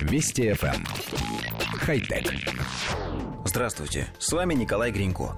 [0.00, 0.74] Вести FM.
[0.74, 0.84] Эм.
[1.78, 2.32] Хай-тек.
[3.44, 5.36] Здравствуйте, с вами Николай Гринько.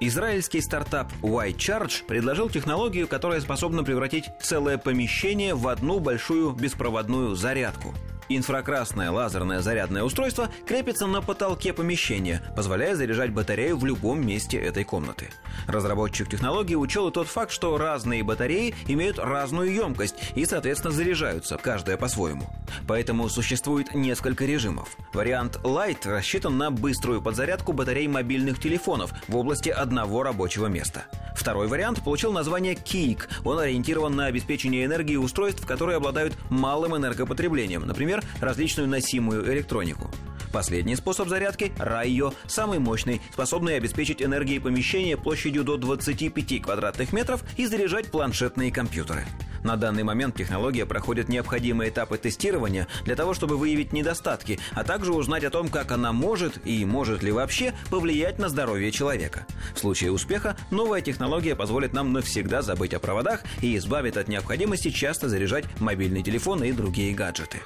[0.00, 7.94] Израильский стартап Y-Charge предложил технологию, которая способна превратить целое помещение в одну большую беспроводную зарядку–
[8.28, 14.84] Инфракрасное лазерное зарядное устройство крепится на потолке помещения, позволяя заряжать батарею в любом месте этой
[14.84, 15.30] комнаты.
[15.66, 21.58] Разработчик технологии учел и тот факт, что разные батареи имеют разную емкость и, соответственно, заряжаются,
[21.58, 22.48] каждая по-своему.
[22.86, 24.96] Поэтому существует несколько режимов.
[25.12, 31.04] Вариант Light рассчитан на быструю подзарядку батарей мобильных телефонов в области одного рабочего места.
[31.34, 33.28] Второй вариант получил название Кик.
[33.44, 40.10] Он ориентирован на обеспечение энергии устройств, которые обладают малым энергопотреблением, например, различную носимую электронику.
[40.52, 47.42] Последний способ зарядки– Райо, самый мощный, способный обеспечить энергией помещения площадью до 25 квадратных метров
[47.56, 49.24] и заряжать планшетные компьютеры.
[49.62, 55.12] На данный момент технология проходит необходимые этапы тестирования для того, чтобы выявить недостатки, а также
[55.12, 59.46] узнать о том, как она может и может ли вообще повлиять на здоровье человека.
[59.74, 64.90] В случае успеха новая технология позволит нам навсегда забыть о проводах и избавит от необходимости
[64.90, 67.58] часто заряжать мобильный телефон и другие гаджеты.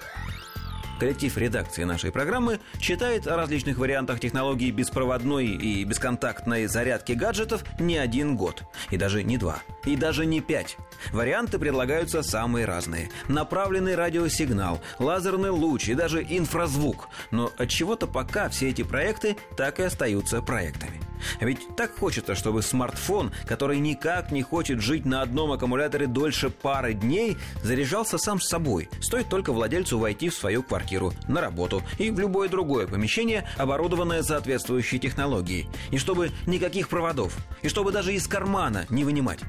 [0.98, 7.98] Коллектив редакции нашей программы читает о различных вариантах технологии беспроводной и бесконтактной зарядки гаджетов не
[7.98, 10.76] один год, и даже не два, и даже не пять.
[11.12, 13.10] Варианты предлагаются самые разные.
[13.28, 17.08] Направленный радиосигнал, лазерный луч и даже инфразвук.
[17.30, 21.00] Но от чего-то пока все эти проекты так и остаются проектами.
[21.40, 26.94] Ведь так хочется, чтобы смартфон, который никак не хочет жить на одном аккумуляторе дольше пары
[26.94, 28.88] дней, заряжался сам с собой.
[29.00, 34.22] Стоит только владельцу войти в свою квартиру, на работу и в любое другое помещение, оборудованное
[34.22, 35.68] соответствующей технологией.
[35.90, 37.36] И чтобы никаких проводов.
[37.62, 39.40] И чтобы даже из кармана не вынимать.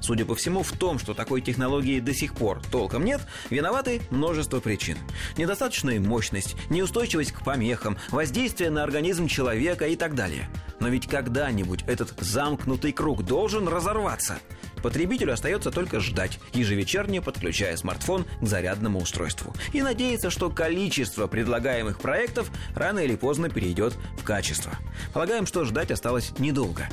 [0.00, 4.60] Судя по всему, в том, что такой технологии до сих пор толком нет, виноваты множество
[4.60, 4.96] причин.
[5.36, 10.48] Недостаточная мощность, неустойчивость к помехам, воздействие на организм человека и так далее.
[10.84, 14.36] Но ведь когда-нибудь этот замкнутый круг должен разорваться.
[14.82, 19.54] Потребителю остается только ждать, ежевечерне подключая смартфон к зарядному устройству.
[19.72, 24.72] И надеяться, что количество предлагаемых проектов рано или поздно перейдет в качество.
[25.14, 26.86] Полагаем, что ждать осталось недолго.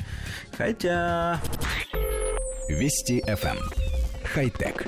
[0.56, 1.38] Хотя...
[2.70, 3.58] Вести FM.
[3.58, 3.70] Эм.
[4.24, 4.86] Хай-тек.